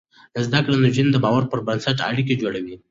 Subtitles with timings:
[0.45, 2.75] زده کړې نجونې د باور پر بنسټ اړيکې جوړوي.